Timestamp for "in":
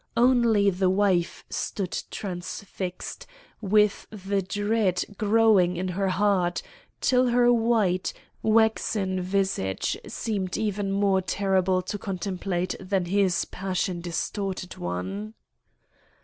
5.77-5.89